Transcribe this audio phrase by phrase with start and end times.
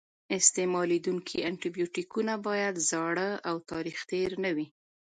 [0.37, 4.67] استعمالیدونکي انټي بیوټیکونه باید زاړه او تاریخ تېر نه وي.